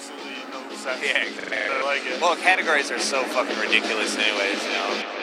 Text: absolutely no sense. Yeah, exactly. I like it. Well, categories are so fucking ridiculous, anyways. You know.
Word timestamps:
absolutely 0.00 0.32
no 0.50 0.76
sense. 0.76 1.02
Yeah, 1.04 1.22
exactly. 1.22 1.56
I 1.56 1.82
like 1.84 2.06
it. 2.06 2.20
Well, 2.20 2.36
categories 2.36 2.90
are 2.90 2.98
so 2.98 3.22
fucking 3.24 3.58
ridiculous, 3.58 4.16
anyways. 4.16 4.64
You 4.64 4.72
know. 4.72 5.19